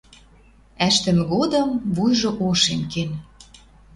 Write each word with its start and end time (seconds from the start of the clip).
Ӓштӹм 0.87 1.17
годым— 1.31 1.69
вуйжы 1.95 2.29
ошем 2.47 2.81
кен 2.91 3.11